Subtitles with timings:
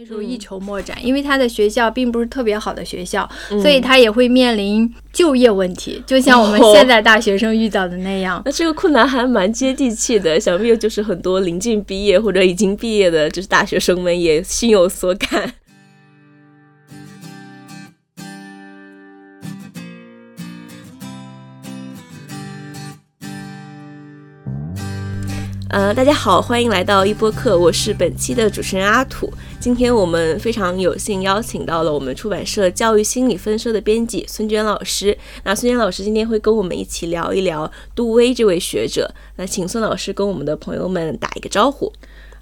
[0.00, 8.40] 那时候一筹莫展，因为他的学校并不是特别好的学校，所以他也会面临就业问题，就像我们现在大学生遇到的那样。
[8.44, 15.54] 那这个困难还蛮接地气的，想必就是很多临近毕业或者已经毕业的，就是大学生们也心有所感。
[25.70, 29.30] 呃，大家好，欢迎来到一播客，我是本期的主持人阿土。
[29.68, 35.14] 今天我们非常有幸邀请到了我们出版社教育心理分社的编辑孙娟老师。
[35.44, 39.14] 那孙娟老师今天会跟我们一起聊一聊杜威这位学者。
[39.36, 41.92] 那请孙老师跟我们的朋友们打一个招呼。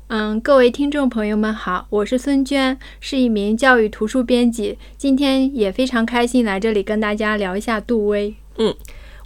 [0.07, 4.79] 嗯，各位听众朋友们好，我是孙娟，是一名教育图书编辑。
[4.97, 8.37] 今天也非常开心来这里跟大家聊一下杜威。
[8.59, 8.73] 嗯。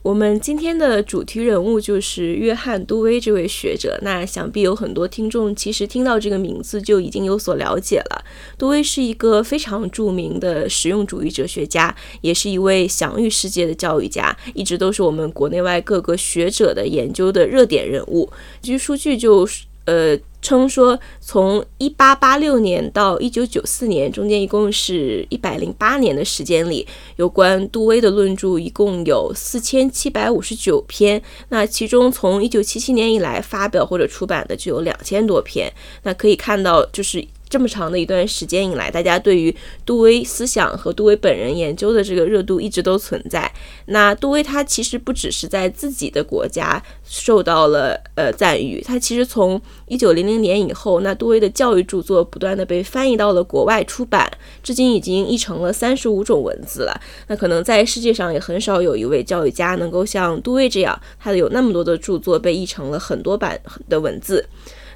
[0.02, 3.98] 我们今天的主题人物就是约翰·杜威这位学者。
[4.02, 8.24] 那想必有很多听众其实听到这个名字就已经有所了解了。
[8.56, 18.30] 杜威是一个非常著名的实用主义哲学家，也是一位享誉世界的教育家，一直都是我们国内外各个学者的研究的热点人物。
[18.62, 19.46] 据数据就
[19.84, 20.18] 呃。
[20.42, 31.22] 称说，从一八八六年到一九九四年中间，一共是一百零八年的时间里，有关杜威的论著一共有四千七百五十九篇。
[31.50, 35.72] 那其中，从一九七七年以来发表或者出版的就有两千多篇。
[36.02, 37.26] 那可以看到，就是。
[37.50, 43.52] 这么长的一段时间以来，大家对于杜威思想和杜威本人研究的这个热度一直都存在。
[43.86, 54.30] 那杜威他其实不只是在自己的国家受到了呃赞誉，他其实从一九零零年以后，那杜威的教育著作不断的被翻译到了国外出版，
[54.62, 57.00] 至今已经译成了三十五种文字了。
[57.26, 64.46] 那可能在世界上也很少有一位教育家能够像杜威这样，他的有那么多的著作被译成了很多版的文字。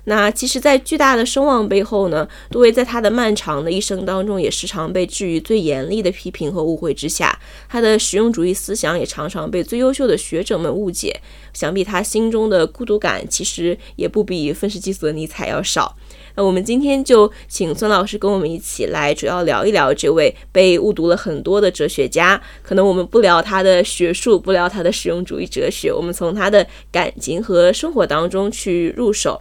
[0.07, 7.39] 那其实，在巨大的声望背后呢，杜威在他的漫长的一生当中，也时常被置于最严厉的批评和误会之下。
[7.69, 11.19] 他的实用主义思想也常常被最优秀的学者们误解。
[11.55, 15.97] 想必他心中的孤独感，其实也不比愤世嫉俗的尼采要少。
[16.35, 22.39] 那我们今天就请孙老师跟我们一起来，主要聊一聊这位被误读了很多的哲学家。
[22.63, 29.41] 可能我们不聊他的学术，不聊他的实用主义哲学，我们从他的感情和生活当中去入手。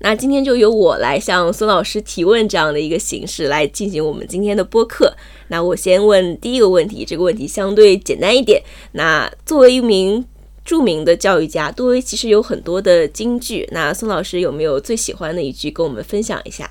[0.00, 5.14] 那今天就由我来向孙老师提问，这样的一个形式来进行我们今天的播客。
[5.48, 8.62] 那我先问第一个问题，这个问题相对简单一点。
[8.92, 10.24] 那作为一名
[10.64, 13.68] 著名的教育家，杜威其实有很多的金句。
[13.72, 16.70] 那孙老师有没有最喜欢的一句跟我们分享一下？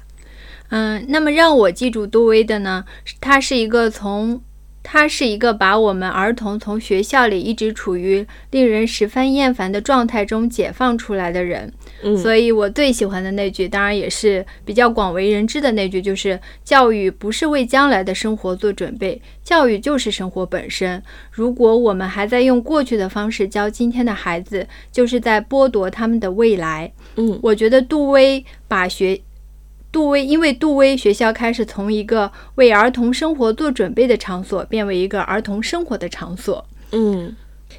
[0.69, 2.85] 嗯，那么让我记住杜威的呢，
[3.19, 4.41] 他是一个从。
[4.87, 11.73] 他是一个把我们儿童从学校里一直处于令人十分厌烦的状态中解放出来的人，
[12.17, 21.01] 所以我最喜欢的那句，当然也是比较广为人知的那句，就是教育不是为将来的生活做准备，教育就是生活本身。
[21.31, 26.91] 如果我们还在用过去的方式教今天的孩子，就是在剥夺他们的未来。
[27.15, 29.21] 嗯，我觉得杜威把学。
[29.91, 36.65] 杜威，因为杜威学校开始从一个为儿童生活做准备的场所，变为一个儿童生活的场所。
[36.91, 37.33] 嗯，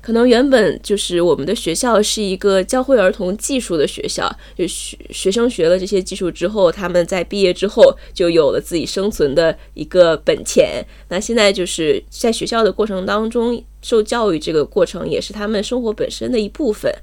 [0.07, 10.87] 可能原本就是我们的学校是一个教会儿童技术的学校，就学学生学了这些技术之后，他们在毕业之后就有了自己生存的一个本钱。
[11.09, 16.95] 那现在就是在学校的过程当中受教育，这个过程也是他们生活本身的一部分。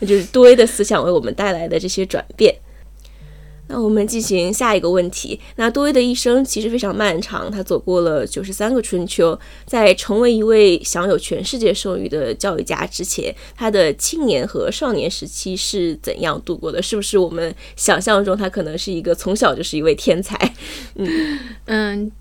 [0.00, 2.54] 那就是杜威的思想为我们带来的这些转变。
[3.72, 5.40] 那我们进行下一个问题。
[5.56, 9.38] 那多威的一生其实非常漫长，他走过了九十三个春秋。
[9.64, 16.82] 在成为一位享有全世界声誉的教育家之前，他的青年和少年时期是怎样度过的？
[16.82, 20.36] 是不是我们想象中他可能是一个从小就是一位天才？
[20.96, 22.12] 嗯嗯。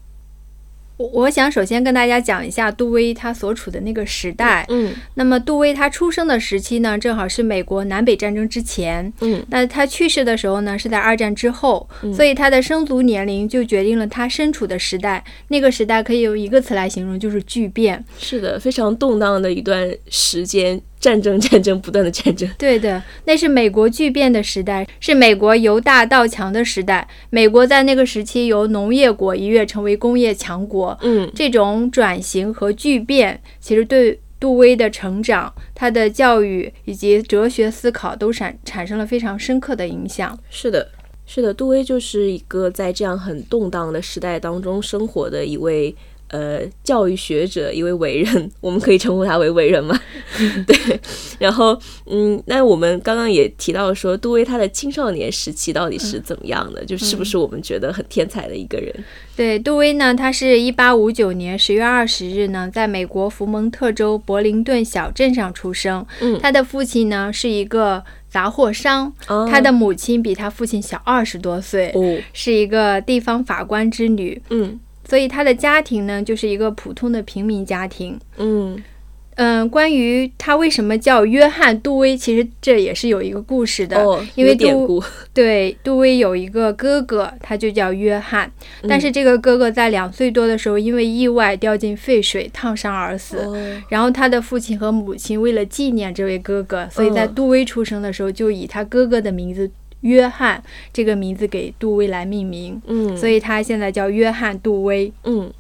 [1.14, 4.66] 我想首先跟大家讲一下杜威他所处的那个时代。
[4.70, 9.12] 嗯，那么杜威他出生的时期呢，正好是美国南北战争之前。
[9.22, 11.88] 嗯，那他去世的时候呢，是在二战之后。
[12.14, 15.24] 所以他的生卒年龄就决定了他身处的时代。
[15.48, 18.04] 那个时代可以用一个词来形容，就是巨变。
[18.20, 20.82] 是的，非常动荡的一段时间。
[21.02, 22.48] 战争， 战争，不断的战争。
[22.58, 27.06] 对的，那是美国巨变的时代，是美国由大到强的时代。
[27.32, 30.98] 美国在那个时期由农业国一跃成为工业强国。
[31.02, 40.38] 嗯，这种转型和巨变，其实对杜威的成长、他的教育以及哲学思考都产产生了非常深刻的影响。
[40.52, 40.88] 是的，
[41.26, 45.96] 是的，杜威就是一个在这样很动荡的时代当中生活的一位。
[46.32, 50.00] 呃，教育学者一位伟人，我们可以称呼他为伟人吗？
[50.66, 51.00] 对，
[51.38, 56.86] 然后嗯，那我们刚刚也提到说，杜威他的青少年时期到底是怎么样的？
[56.86, 58.96] 就是不是我们觉得很天才的一个人？
[59.36, 66.06] 对，杜威呢，他是一八五九年十月二十日呢，在美国福蒙特州柏林顿小镇上出生。
[66.22, 74.42] 嗯，他的父亲呢是一个杂货商，他的母亲比他父亲小二十多岁，哦，是一个地方法官之女。
[74.50, 74.80] 嗯
[75.12, 78.18] 所以他的家庭呢，就是一个普通的平民家庭。
[78.38, 78.82] 嗯
[79.36, 84.02] 嗯，关于他为什么叫约翰·杜威，其实这也是有一个故事的。
[84.02, 85.04] 哦，因为典杜故，
[85.34, 88.50] 对，杜威有一个哥哥，他就叫约翰，
[88.88, 93.40] 但嗯是这个哥哥在两岁多的时候，因为意外掉进沸水，烫伤而死。
[93.40, 99.70] 哦，然后他的父亲和母亲为了纪念这位哥哥，所以在嗯杜威出生的时候就以他哥哥的名字
[100.02, 100.62] 约翰
[100.94, 105.12] 这个名字给杜威来命名，嗯，所以他现在叫约翰·杜威。
[105.24, 105.52] 嗯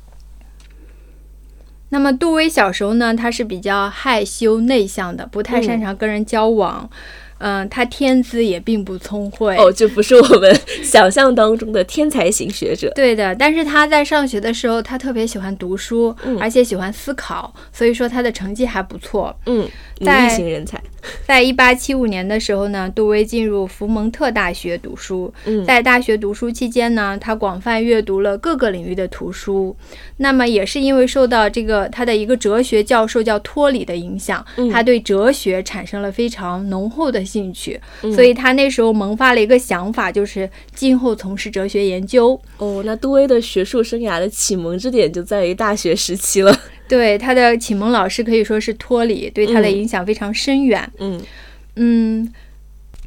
[1.93, 6.89] 那么杜威小时候呢，他是比较害羞内向的，不太擅长跟人交往。
[7.43, 9.57] 嗯，他天资也并不聪慧。
[9.57, 12.89] 哦，这不是我们想象当中的天才型学者。
[12.95, 19.35] 对的，但是他在上学的时候，他特别喜欢读书，嗯而且喜欢思考，所以说他的成绩还不错。
[19.47, 19.67] 嗯，
[19.99, 20.79] 努在力型人才。
[21.25, 25.33] 在一八七五年的时候呢，杜威进入福蒙特大学读书。
[25.45, 29.75] 嗯在大学读书期间呢，他广泛阅读了各个领域的图书。
[30.17, 42.39] 那么也是因为受到这个他的一个哲学教授叫托里的影响，嗯他对哲学产生了非常浓厚的兴趣，嗯所以他那时候萌发了一个想法，就是今后从事哲学研究。
[42.57, 46.55] 哦，那杜威的学术生涯的启蒙之点就在于大学时期了。
[46.91, 50.91] 对他的启蒙老师可以说是托里，对他的嗯影响非常深远。
[50.99, 51.21] 嗯
[51.77, 52.33] 嗯，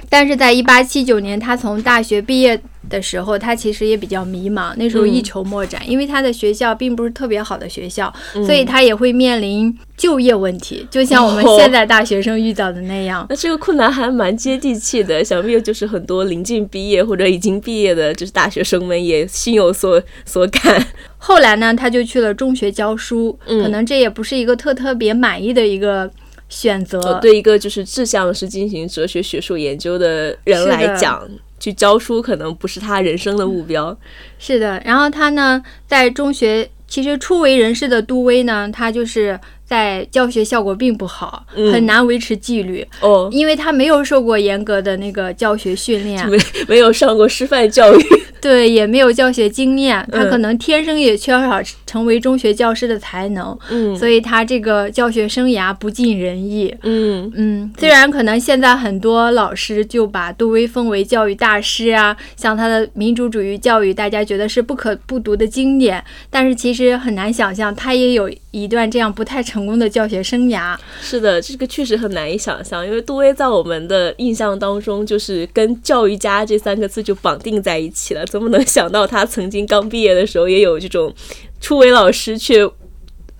[0.08, 13.26] 但是在一八七九年，他从大学毕业的时候，他其实也比较迷茫，那时候嗯一筹莫展，因为他的学校并不是特别好的学校，嗯所以他也会面临就业问题，就像我们哦现在大学生遇到的那样。
[13.30, 20.86] 那这个困难还蛮接地气的，想必就是很多临近毕业或者已经毕业的，就是大学生们也心有所所感。
[21.16, 26.10] 后来呢，他就去了中学教书，嗯可能这也不是一个特特别满意的一个
[26.48, 27.00] 选择。
[27.00, 33.96] 呃，对一个就是志向是进行哲学学术研究的人来讲，去教书可能不是他人生的目标。
[34.38, 39.38] 是的，然后他呢，在中学其实初为人师的杜威呢，他就是
[39.74, 41.72] 在教学效果并不好，嗯。
[41.72, 46.38] 很难维持纪律，哦，因为他没有受过严格的那个教学训练， 没
[46.68, 48.02] 没有上过师范教育。
[48.40, 53.96] 对，也没有教学经验，他嗯可能天生也缺少成为中学教师的才能，嗯。
[53.96, 56.72] 所以他这个教学生涯不尽人意。
[56.82, 57.32] 嗯。
[57.34, 68.30] 嗯，虽然可能现在很多老师就把杜威封为教育大师啊，像他的民主主义教育，大家觉得是不可不读的经典，但是其实很难想象他也有
[68.62, 70.76] 一段这样不太成功的教学生涯。
[71.00, 78.24] 是的，这个确实很难以想象，因为杜威在我们的印象当中，就是跟教育家这三个字就绑定在一起了。
[78.26, 81.12] 怎么能想到他曾经刚毕业的时候，也有这种
[81.60, 82.68] 初为老师却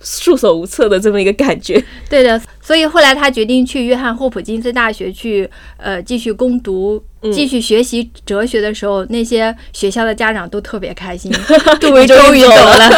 [0.01, 1.83] 束手无策的这么一个感觉？
[2.09, 7.01] 对的，所以后来他决定去约翰霍普金斯大学去呃继续攻读。
[7.21, 11.31] 嗯继续学习哲学的时候，那些学校的家长都特别开心，
[11.79, 12.91] 杜 威终于走了。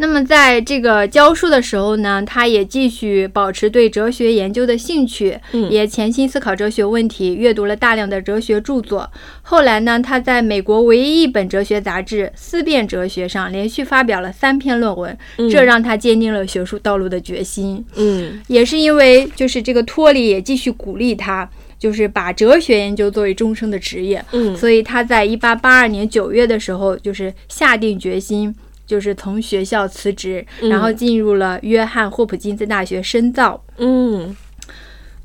[0.00, 5.70] 那么在这个教书的时候呢，他也继续保持对哲学研究的兴趣，嗯。
[5.70, 9.10] 也潜心思考哲学问题，阅读了大量的哲学著作。
[9.42, 15.16] 后来呢，他在美国唯一一本哲学杂志《思辨哲学》上连续发表了三篇论文，
[15.50, 17.84] 这让他坚定了学术道路的决心。
[17.96, 18.40] 嗯。
[18.48, 24.56] 也是因为就是这个托里也继续鼓励他，就是把哲学研究作为终生的职业，嗯。
[24.56, 28.54] 所以他在一八八二年九月的时候，就是下定决心，
[28.90, 33.62] 就是从学校辞职，然后进入了约翰霍普金斯大学深造。
[33.76, 34.36] 嗯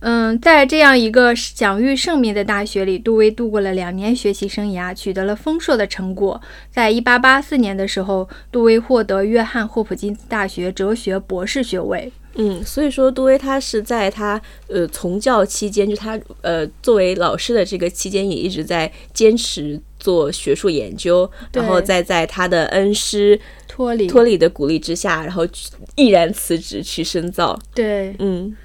[0.01, 6.39] 嗯，在这样一个享誉盛名的大学里，杜威度过了两年学习生涯，取得了丰硕的成果。
[6.69, 12.11] 在一八八四年的时候，杜威获得约翰霍普金斯大学哲学博士学位。
[12.35, 25.47] 嗯，所以说杜威他是在他呃从教期间，就他呃作为老师的这个期间，也一直在坚持做学术研究，然后再在他的恩师托里，托里的鼓励之下，然后
[25.95, 27.59] 毅然辞职去深造。
[27.73, 28.55] 对，嗯。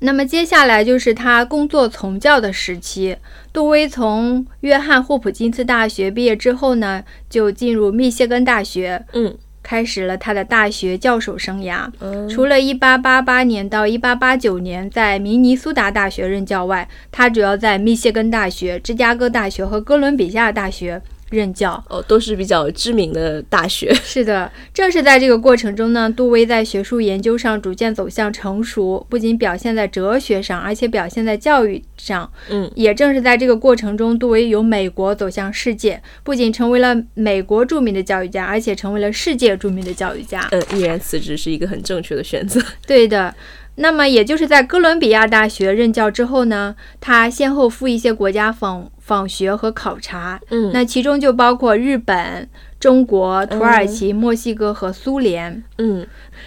[0.00, 3.16] 那么接下来就是他工作从教的时期。
[3.52, 11.90] 杜威从约翰霍普金斯大学毕业之后呢，就进入密歇根大学，嗯开始了他的大学教授生涯。
[11.98, 21.82] 嗯除了1888年到1889年在明尼苏达大学任教外，他主要在密歇根大学、芝加哥大学和哥伦比亚大学任教。
[21.88, 23.92] 哦，都是比较知名的大学。
[24.04, 32.30] 是的，正是在这个过程中呢，杜威在学术研究上逐渐走向成熟，不仅表现在哲学上，而且表现在教育上。
[32.50, 40.46] 嗯，也正是在这个过程中，杜威由美国走向世界，不仅成为了美国著名的教育家，而且成为了世界著名的教育家。
[40.50, 42.60] 嗯，毅然辞职是一个很正确的选择。
[42.86, 43.34] 对的。
[43.76, 50.40] 那么，也就是在哥伦比亚大学任教之后呢，他先后赴一些国家访访学和考察。
[50.50, 52.48] 嗯，那其中就包括日本、
[52.80, 55.62] 中国、土耳其、墨西哥和苏联。
[55.76, 56.06] 嗯，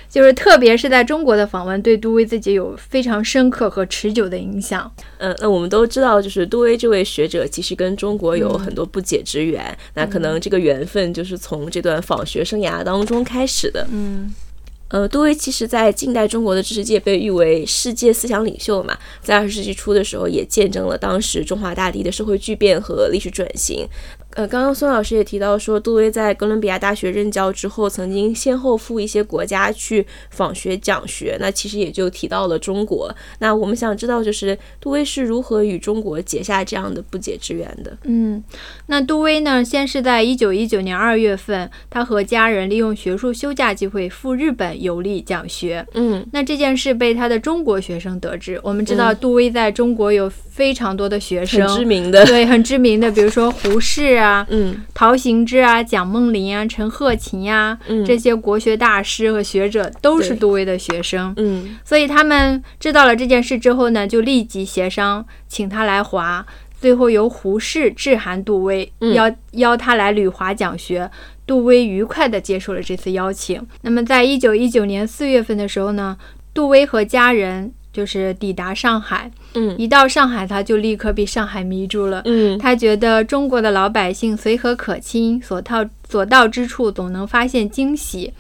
[0.10, 4.92] 就是特别是在中国的访问，对杜威自己有非常深刻和持久的影响。
[5.20, 9.78] 嗯，那我们都知道，就是杜威这位学者其实跟中国有很多不解之缘。
[9.94, 13.88] 那可能这个缘分就是从这段访学生涯当中开始的。
[13.92, 14.34] 嗯。
[14.90, 23.88] 呃，杜威其实，在近代中国的知识界被誉为世界思想领袖嘛，在二十世纪初的时候，也见证了当时中华大地的社会巨变和历史转型。
[24.36, 31.36] 呃，刚刚孙老师也提到说，杜威在哥伦比亚大学任教之后，曾经先后赴一些国家去访学讲学。
[31.40, 33.14] 那其实也就提到了中国。
[33.40, 37.98] 那我们想知道，就是杜威是如何与中国结下这样的不解之缘的？
[38.04, 38.42] 嗯，
[38.86, 45.86] 那杜威呢，先是在一九一九年二月份，他和家人利用学术休假机会赴日本游历讲学。
[45.96, 48.60] 嗯，那这件事被他的中国学生得知。
[48.64, 66.46] 我们知道，杜威在中国有非常多的学生，很知名的，对，很知名的，比如说胡适啊，嗯，陶行知啊，蒋梦麟啊，陈鹤琴呀，嗯，这些国学大师和学者都是杜威的学生，嗯，所以他们知道了这件事之后呢，就立即协商请他来华，
[66.80, 71.10] 最后由胡适致函杜威，邀邀他来旅华讲学。
[71.46, 73.60] 杜威愉快地接受了这次邀请。
[73.82, 76.16] 那么，在一九一九年四月份的时候呢，
[76.54, 77.74] 杜威和家人。
[77.92, 88.34] 就是抵达上海，嗯，一到上海他就立刻被上海迷住了，嗯，他觉得中国的老百姓随和可亲，所到所到之处总能发现惊喜。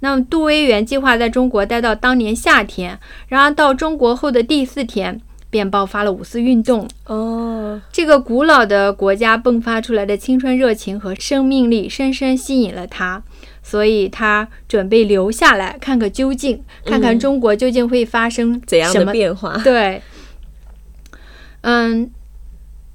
[0.00, 6.88] 那么杜威原计划在中国待到当年夏天，然而到中国后的第四天便爆发了五四运动。
[7.04, 13.22] 哦，这个古老的国家迸发出来的青春热情和生命力，深深吸引了他。
[13.62, 19.60] 所以他准备留下来看个究竟，看看中国究竟会发生怎样的变化。
[19.62, 20.00] 对，
[21.60, 22.10] 嗯，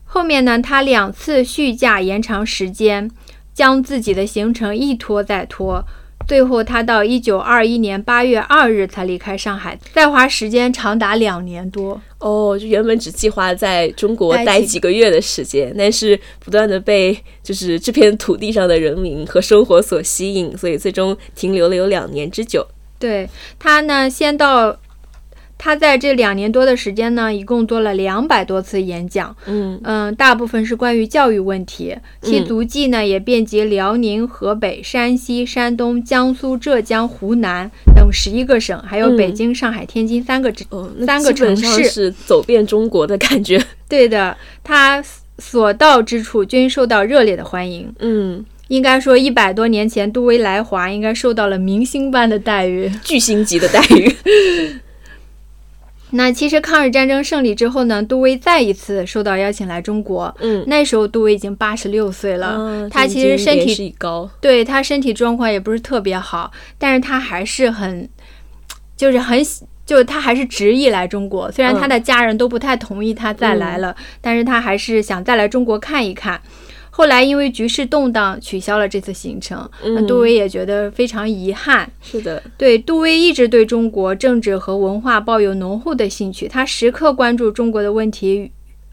[0.06, 3.12] 后面呢，他两次续假延长时间，
[3.54, 5.86] 将自己的行程一拖再拖。
[6.28, 12.02] 最后，他到一九二一年八月二日才离开上海，在华时间长达两年多。
[12.18, 22.66] 哦，就原本只计划在中国待几个月的时间，但是不断的被就是这片土地上的人民和生活所吸引，所以最终停留了有两年之久。
[22.98, 23.30] 对
[23.60, 24.78] 他呢，先到。
[25.58, 29.80] 他在这两年多的时间呢，一共做了两百多次演讲，嗯。
[29.84, 40.68] 嗯，大部分是关于教育问题，其足迹呢也遍及辽宁、河北、山西、山东、江苏、浙江、湖南等十一个省，还有北京、上海、天津三个城，
[41.06, 41.86] 三个城市。
[41.86, 43.60] 是走遍中国的感觉。
[43.88, 45.04] 对的，他
[45.40, 47.92] 所到之处均受到热烈的欢迎。
[48.00, 54.16] 嗯，应该说一百多年前杜威来华，应该受到了明星般的待遇，巨星级的待遇。
[56.12, 60.34] 那其实抗日战争胜利之后呢，杜威再一次受到邀请来中国。
[60.40, 68.08] 嗯，那时候杜威已经八十六岁了，他其实身体高，对他身体状况也不是特别好，但是他还是很，
[68.96, 69.44] 就是很，
[69.86, 71.52] 就是他还是执意来中国。
[71.52, 76.40] 虽然他的家人都不太同意他再来了，但是他还是想再来中国看一看。
[76.98, 79.70] 后来因为局势动荡，取消了这次行程。
[79.84, 81.92] 那杜威也觉得非常遗憾。
[82.02, 88.50] 是的，对杜威一直对中国政治和文化抱有浓厚的兴趣，他时刻关注中国的问题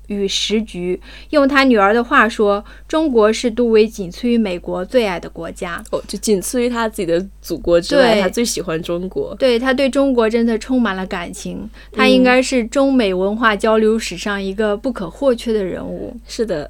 [0.09, 1.01] 与时局。
[1.31, 9.33] 用他女儿的话说：“中国是杜威仅次于美国最爱的国家。”哦，就仅次于他自己的祖国之外，他最喜欢中国。
[9.39, 16.17] 对他对中国真的充满了感情，他应该是中美文化交流史上一个不可或缺的人物。
[16.27, 16.69] 是的。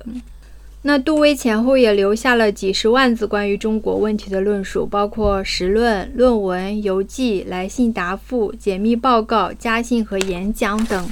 [0.84, 11.08] 那杜威前后也留下了几十万字关于中国问题的论述，包括时论、论文、游记、来信答复、解密报告、家信和演讲等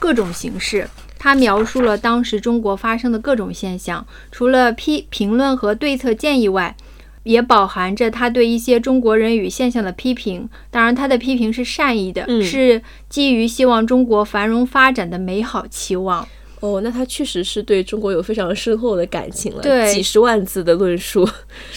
[0.00, 0.88] 各种形式。
[1.18, 6.74] 他描述了当时中国发生的各种现象，除了批评论和对策建议外，
[7.22, 10.48] 也饱含着他对一些中国人与现象的批评。
[10.68, 16.26] 当然，他的批评是善意的，是基于希望中国繁荣发展的美好期望。
[16.62, 19.60] 哦，那他确实是对中国有非常深厚的感情了。
[19.60, 21.28] 对，几十万字的论述，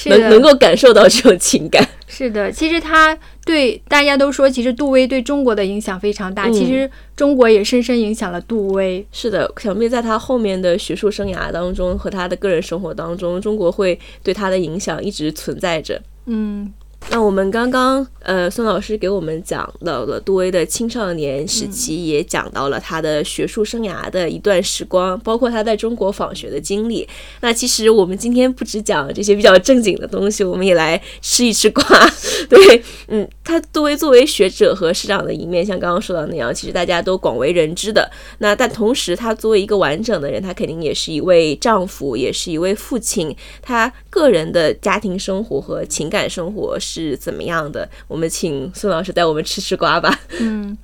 [0.06, 1.84] 能能够感受到这种情感。
[2.08, 6.48] 是的，其实他对大家都说，其实杜威对中国的影响非常大。
[6.52, 9.04] 其实中国也深深影响了杜威。
[9.12, 16.00] 是的，想必在他后面的学术生涯当中和他的个人生活当中，中国会对他的影响一直存在着。
[16.28, 16.72] 嗯。
[17.12, 27.08] 那我们刚刚，呃，孙老师给我们讲到了杜威的青少年时期，也讲到了他的学术生涯的一段时光，包括他在中国访学的经历。
[27.42, 31.86] 那其实我们今天不只讲这些比较正经的东西，我们也来吃一吃瓜。
[32.50, 38.10] 对，嗯，他杜威作为学者和师长的一面，像刚刚说到那样，其实大家都广为人知的。
[38.40, 43.34] 那但同时，他作为一个完整的人，他肯定也是一位丈夫，也是一位父亲。
[43.62, 46.95] 他个人的家庭生活和情感生活是。
[46.96, 47.90] 是怎么样的？
[48.08, 50.18] 我们请孙老师带我们吃吃瓜吧。
[50.40, 50.78] 嗯，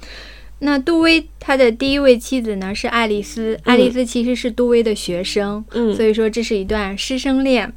[0.59, 7.73] 那杜威他的第一位妻子呢是爱丽丝，爱丽丝其实是杜威的学生，嗯，所以说这是一段师生恋。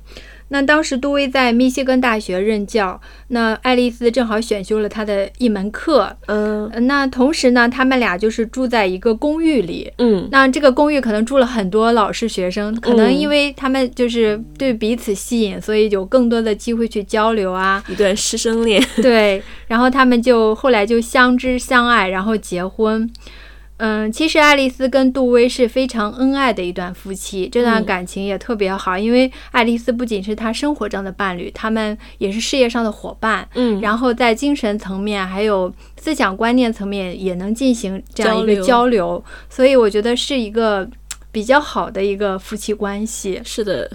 [0.54, 23.10] 那当时杜威在密歇根大学任教，那爱丽丝正好选修了他的一门课，嗯，那同时呢，他们俩就是住在一个公寓里，嗯，那这个公寓可能住了很多老师学生，可能因为他们就是对彼此吸引，所以有更多的机会去交流啊，一段师生恋，对，然后他们就后来就相知相爱，然后结婚。
[23.78, 28.96] 嗯，其实爱丽丝跟杜威是非常恩爱的一段夫妻，这段感情也特别好。
[28.96, 33.48] 因为爱丽丝不仅是他生活中的伴侣，他们也是事业上的伙伴。
[33.54, 40.88] 嗯，然后在精神层面还有思想观念层面也能进行这样一个交流，所以我觉得是一个
[41.32, 43.40] 比较好的一个夫妻关系。
[43.44, 43.90] 是的。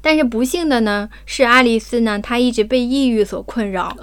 [0.00, 3.96] 但是不幸的呢，是爱丽丝呢，她一直被抑郁所困扰。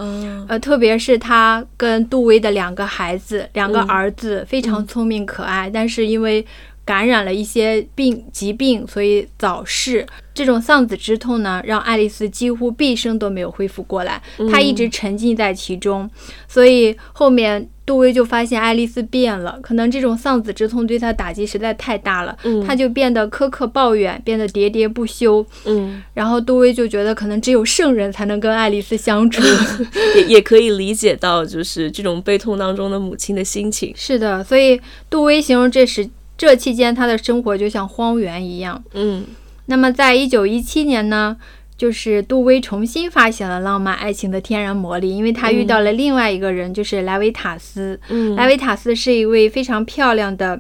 [0.48, 6.46] 呃，特别是她跟杜威的两个孩子，两个儿子非常聪明可爱，但是因为
[6.86, 10.06] 感染了一些病疾病，所以早逝。
[10.34, 14.20] 这种丧子之痛呢，让爱丽丝几乎毕生都没有恢复过来，
[14.52, 16.10] 她一直沉浸在其中。
[16.48, 22.36] 所以后面杜威就发现爱丽丝变了，可能这种丧子之痛对她打击实在太大了，
[22.66, 25.46] 他就变得苛刻抱怨，变得喋喋不休。
[25.66, 29.44] 嗯，然后杜威就觉得可能只有圣人才能跟爱丽丝相处，
[30.18, 33.94] 也也可以理解到就是这种悲痛当中的母亲的心情。
[33.96, 38.84] 是的，所以杜威形容这时这期间他的生活就像荒原一样。
[38.94, 39.26] 嗯。
[39.68, 41.38] 那么，在一九一七年呢，
[41.78, 47.98] 就是杜威重新发现了浪漫爱情的天然魔力，因为他遇到了另外一个人，就是莱维塔斯。
[48.10, 50.60] 嗯，莱维塔斯是一位非常漂亮的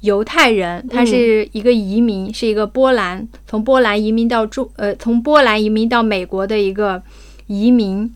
[0.00, 7.02] 犹太人，他是一个移民，是一个波兰从波兰移民到中呃从波兰移民到美国的一个
[7.46, 8.14] 移民。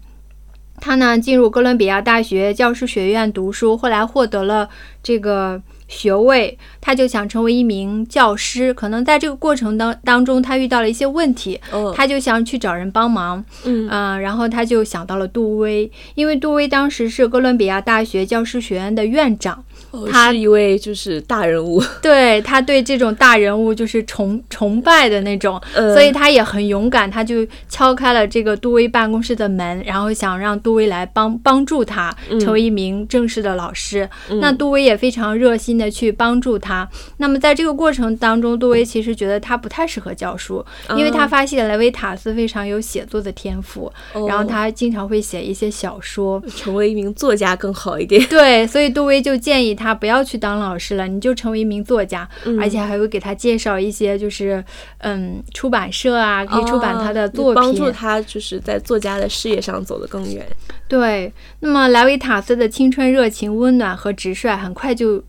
[0.82, 4.68] 他呢进入哥伦比亚大学教师学院读书，后来获得了
[5.02, 5.62] 这个。
[5.94, 8.74] 学位，他就想成为一名教师。
[8.74, 11.60] 可能在这个过程当当中，他遇到了一些问题，
[11.94, 13.42] 他就想去找人帮忙。
[13.64, 13.88] 嗯
[14.20, 19.64] 然后他就想到了杜威，因为杜威当时是哥伦比亚大学教师学院的院长，
[20.10, 21.82] 他是一位就是大人物。
[22.02, 34.08] 对他对这种大人物就是崇崇拜的那种，所以他也很勇敢，他就敲开了这个杜威办公室的门，然后想让杜威来帮帮助他成为一名正式的老师。
[34.40, 35.74] 那杜威也非常热心。
[35.74, 36.88] 的去帮助他。
[37.18, 40.64] 那么在这个过程当中，杜威其实觉得他不太适合教书，
[40.96, 43.92] 因为他发现莱维塔斯非常有写作的天赋，
[44.28, 48.24] 然后他经常会写一些小说，成为一名作家更好一点。
[48.28, 52.28] 对，所以杜威就建议他不要去当老师了，你就成为一名作家，
[52.60, 54.62] 而且还会给他介绍一些就是
[54.98, 60.46] 嗯出版社啊，可以出版他的作品，帮助他就是在作家的事业上走得更远。
[60.86, 65.22] 对，那么莱维塔斯的青春热情、温暖和直率，很快就。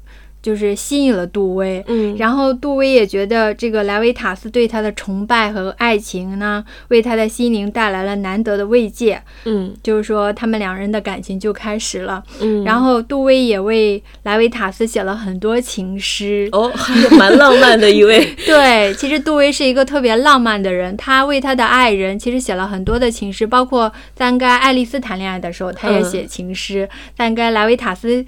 [0.45, 16.71] 就是吸引了杜威，嗯，然后杜威也觉得这个莱维塔斯对他的崇拜和爱情呢，为他的心灵带来了难得的慰藉，嗯，就是说他们两人的感情就开始了，嗯，然后杜威也为莱维塔斯写了很多情诗，哦，
[17.17, 28.23] 蛮浪漫的一位， 对，其实杜威是一个特别浪漫的人，他为他的爱人其实写了很多的情诗，包括在跟爱丽丝谈恋爱的时候，他也写情诗，在跟莱维塔斯。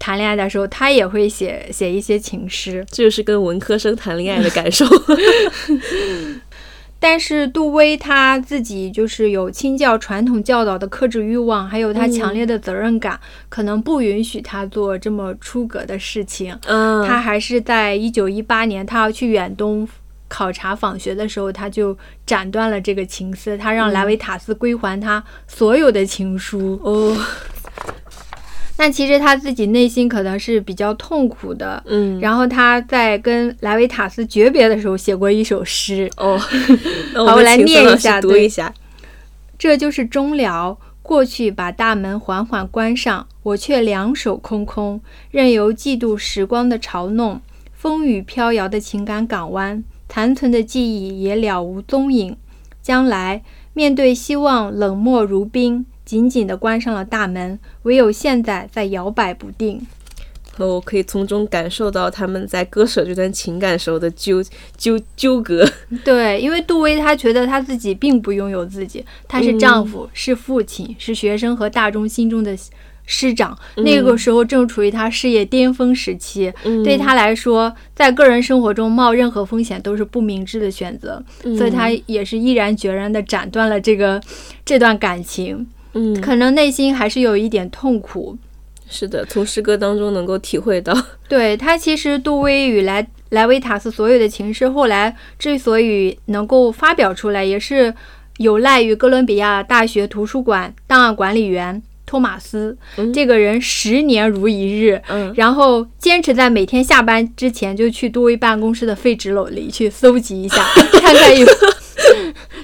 [0.00, 4.84] 谈恋爱的时候，他也会写写一些情诗，这就是跟文科生谈恋爱的感受。
[6.98, 16.58] 但是杜威他自己就是有清教传统教导的克制欲望，还有他强烈的责任感，可能不允许他做这么出格的事情。
[16.66, 19.88] 嗯，他还是在一九一八年，他要去远东
[20.28, 26.78] 考察访学的时候，他就斩断了这个情丝，他让莱维塔斯归还他所有的情书。
[26.82, 27.16] 哦。
[28.80, 36.38] 但其实他自己内心可能是比较痛苦的，嗯，然后他在跟莱维塔斯诀别的时候写过一首诗，哦，
[37.14, 38.72] 好，我来念一下，读一下，
[39.58, 47.42] 这就是终了，过去把大门缓缓关上，我却两手空空，任由嫉妒时光的嘲弄，
[47.74, 52.34] 风雨飘摇的情感港湾，残存的记忆也了无踪影。
[52.80, 53.42] 将来
[53.74, 59.80] 面对希望，冷漠如冰，紧紧地关上了大门，唯有现在在摇摆不定。
[60.58, 64.42] 我可以从中感受到他们在割舍这段情感时候的纠
[64.76, 65.64] 纠纠葛。
[66.04, 72.58] 对，因为杜威他觉得他自己并不拥有自己，他是丈夫，是父亲，是学生和大众心中的
[73.06, 73.56] 师长。
[73.76, 81.22] 那个时候正处于他事业巅峰时期，对他来说，在个人生活中冒任何风险都是不明智的选择，
[81.56, 84.20] 所以他也是毅然决然地斩断了这个
[84.64, 85.68] 这段感情。
[85.94, 88.36] 嗯，可能内心还是有一点痛苦。
[88.88, 90.92] 是的，从诗歌当中能够体会到，
[91.28, 97.94] 对他其实杜威与莱莱维塔斯所有的情诗，后来之所以能够发表出来，也是
[98.38, 102.76] 有赖于哥伦比亚大学图书馆档案管理员托马斯
[103.14, 110.64] 这个人十年如一日，嗯，然后坚持在每天下班之前就去杜威办公室的废纸篓里去搜集一下，
[111.00, 111.46] 看看有。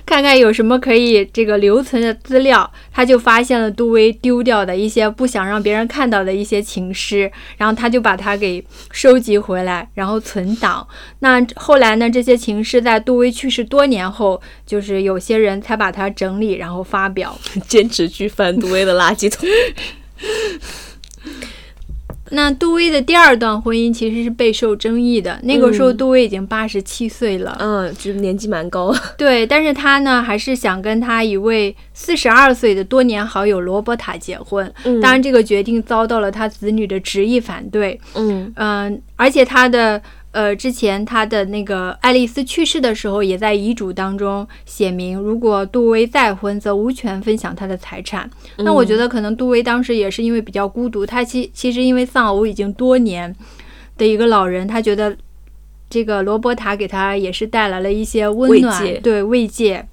[0.06, 10.86] 看看有什么可以这个留存的资料，他就发现了杜威丢掉的一些不想让别人看到的一些情诗，然后他就把它给收集回来，然后存档。
[11.18, 17.36] 那后来呢，这些情诗在杜威去世多年后，就是有些人才把它整理，然后发表。
[17.66, 19.48] 坚持去翻杜威的垃圾桶。
[22.30, 25.38] 那杜威的第二段婚姻其实是备受争议的。
[25.42, 28.94] 那个时候，杜威已经八十七岁了，嗯，就年纪蛮高。
[29.16, 34.72] 对，但是他呢，还是想跟他一位四十二岁的多年好友罗伯塔结婚。
[35.02, 38.00] 当然，这个决定遭到了他子女的执意反对。
[38.14, 40.02] 嗯嗯，而且他的。
[40.36, 48.28] 呃，之前他的那个爱丽丝去世的时候，也在遗嘱当中写明，如果杜威再婚，则无权分享他的财产。
[48.58, 53.34] 那我觉得可能杜威当时也是因为比较孤独，他其其实因为丧偶已经多年
[53.96, 55.16] 的一个老人，他觉得
[55.88, 59.88] 这个罗伯塔给他也是带来了一些温暖，对慰藉，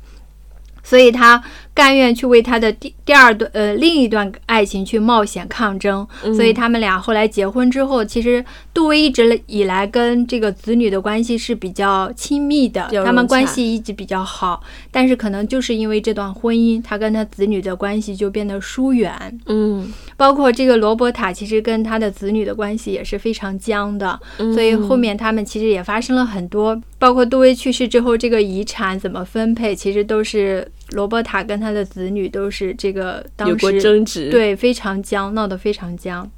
[0.84, 1.42] 所以他。
[1.74, 14.62] 甘愿去为他的第第二段呃另一段爱情去冒险抗争，所以他们俩后来结婚之后，其实杜威一直以来跟这个子女的关系是比较亲密的，他们关系一直比较好。
[14.92, 19.12] 但是可能就是因为这段婚姻，他跟他子女的关系就变得疏远。
[19.48, 24.20] 嗯，包括这个罗伯塔，其实跟他的子女的关系也是非常僵的。
[24.38, 31.64] 所以后面他们其实也发生了很多，包括杜威去世之后，这个遗产怎么分配，其实都是罗伯塔跟。
[31.64, 36.30] 他的子女都是这个当过争执，对，非常僵，闹得非常僵。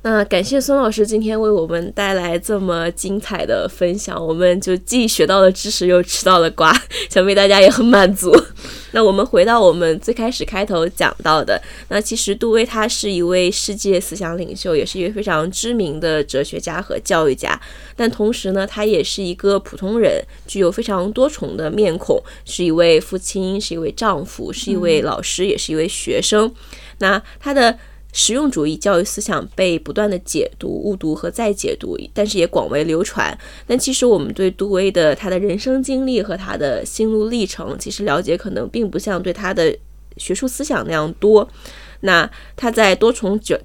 [0.00, 6.74] 那感谢孙老师今天为我们带来这么精彩的分享，我们就既学到了知识，又吃到了瓜，
[7.10, 8.34] 想必大家也很满足。
[8.94, 17.60] 那我们回到我们最开始开头讲到的，那其实杜威他是一位世界思想领袖，也是一位非常知名的哲学家和教育家，
[17.96, 26.54] 但同时呢，他也是一个普通人，具有非常多重的面孔，是一位父亲，是一位丈夫，是一位老师，也是一位学生。
[26.98, 27.76] 那他的。
[28.16, 33.36] 实用主义教育思想被不断的解读、误读和再解读，但是也广为流传。
[33.66, 39.76] 但其实我们对杜威的他的人生经历和他的心路历程，其实了解可能并不像对他的
[40.16, 41.46] 学术思想那样多。
[42.02, 43.58] 那他在多重角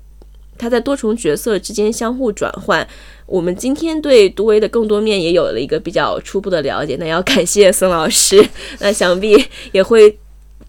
[0.57, 2.85] 他在多重角色之间相互转换。
[3.27, 6.97] 我们今天对杜威的更多面也有了一个比较初步的了解。
[6.99, 8.43] 那要感谢孙老师，
[8.81, 10.17] 那想必也会。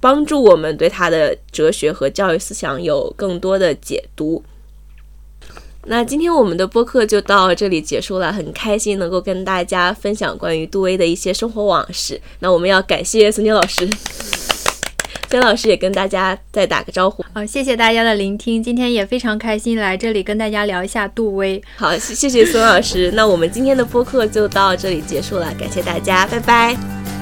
[0.01, 4.43] 帮助我们对他的哲学和教育思想有更多的解读。
[5.87, 12.21] 那今天我们的播客就到这里结束了，很开心能够跟大家分享关于杜威的一些生活往事。
[12.41, 13.89] 那我们要感谢孙坚老师，
[15.31, 17.25] 孙老师也跟大家再打个招呼。
[17.33, 21.61] 好，谢谢大家的聆听，今天也非常开心来这里跟大家聊一下杜威。
[21.77, 23.11] 好，谢谢孙老师。
[23.15, 27.20] 那我们今天的播客就到这里结束了，感谢大家，拜拜。